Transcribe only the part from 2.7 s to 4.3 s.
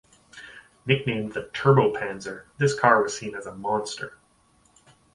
car was seen as a monster.